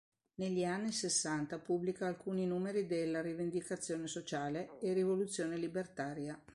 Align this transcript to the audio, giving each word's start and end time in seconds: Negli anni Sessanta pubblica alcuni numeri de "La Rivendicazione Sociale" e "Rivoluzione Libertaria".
Negli 0.39 0.63
anni 0.63 0.91
Sessanta 0.91 1.59
pubblica 1.59 2.07
alcuni 2.07 2.47
numeri 2.47 2.87
de 2.87 3.05
"La 3.05 3.21
Rivendicazione 3.21 4.07
Sociale" 4.07 4.79
e 4.79 4.93
"Rivoluzione 4.93 5.57
Libertaria". 5.57 6.41